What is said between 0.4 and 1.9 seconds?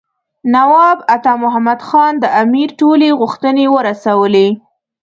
نواب عطا محمد